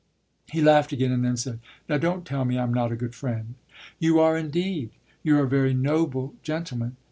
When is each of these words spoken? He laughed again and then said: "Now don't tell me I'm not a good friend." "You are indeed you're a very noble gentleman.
He 0.51 0.63
laughed 0.63 0.91
again 0.93 1.11
and 1.11 1.23
then 1.23 1.37
said: 1.37 1.59
"Now 1.87 1.99
don't 1.99 2.25
tell 2.25 2.43
me 2.43 2.57
I'm 2.57 2.73
not 2.73 2.91
a 2.91 2.95
good 2.95 3.13
friend." 3.13 3.53
"You 3.99 4.19
are 4.19 4.35
indeed 4.35 4.89
you're 5.21 5.43
a 5.43 5.47
very 5.47 5.75
noble 5.75 6.33
gentleman. 6.41 6.97